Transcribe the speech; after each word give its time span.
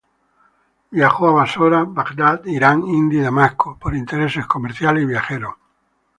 Viajó 0.89 1.27
a 1.27 1.31
Basora, 1.31 1.83
Bagdad, 1.83 2.45
Irán, 2.45 2.87
India 2.87 3.19
y 3.19 3.21
Damasco, 3.23 3.77
por 3.77 3.95
intereses 3.95 4.47
comerciales 4.47 5.03
y 5.03 5.05
viajeros. 5.05 5.53